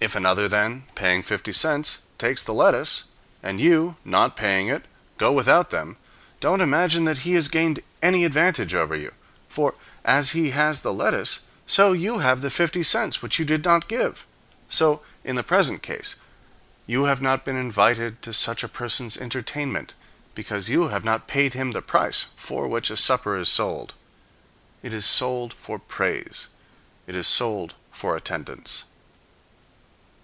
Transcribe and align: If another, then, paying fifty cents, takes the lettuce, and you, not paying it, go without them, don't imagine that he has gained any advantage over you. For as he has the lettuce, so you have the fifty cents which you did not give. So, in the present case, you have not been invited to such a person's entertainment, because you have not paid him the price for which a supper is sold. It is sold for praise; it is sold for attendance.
If 0.00 0.14
another, 0.14 0.46
then, 0.46 0.84
paying 0.94 1.24
fifty 1.24 1.52
cents, 1.52 2.02
takes 2.18 2.40
the 2.44 2.54
lettuce, 2.54 3.06
and 3.42 3.60
you, 3.60 3.96
not 4.04 4.36
paying 4.36 4.68
it, 4.68 4.84
go 5.16 5.32
without 5.32 5.70
them, 5.70 5.96
don't 6.38 6.60
imagine 6.60 7.02
that 7.06 7.26
he 7.26 7.32
has 7.34 7.48
gained 7.48 7.80
any 8.00 8.24
advantage 8.24 8.74
over 8.76 8.94
you. 8.94 9.12
For 9.48 9.74
as 10.04 10.30
he 10.30 10.50
has 10.50 10.82
the 10.82 10.92
lettuce, 10.92 11.40
so 11.66 11.92
you 11.94 12.18
have 12.20 12.42
the 12.42 12.48
fifty 12.48 12.84
cents 12.84 13.20
which 13.22 13.40
you 13.40 13.44
did 13.44 13.64
not 13.64 13.88
give. 13.88 14.24
So, 14.68 15.02
in 15.24 15.34
the 15.34 15.42
present 15.42 15.82
case, 15.82 16.14
you 16.86 17.06
have 17.06 17.20
not 17.20 17.44
been 17.44 17.56
invited 17.56 18.22
to 18.22 18.32
such 18.32 18.62
a 18.62 18.68
person's 18.68 19.16
entertainment, 19.18 19.94
because 20.32 20.68
you 20.70 20.88
have 20.88 21.02
not 21.04 21.26
paid 21.26 21.54
him 21.54 21.72
the 21.72 21.82
price 21.82 22.26
for 22.36 22.68
which 22.68 22.88
a 22.90 22.96
supper 22.96 23.36
is 23.36 23.48
sold. 23.48 23.94
It 24.80 24.92
is 24.92 25.04
sold 25.04 25.52
for 25.52 25.76
praise; 25.76 26.46
it 27.08 27.16
is 27.16 27.26
sold 27.26 27.74
for 27.90 28.14
attendance. 28.14 28.84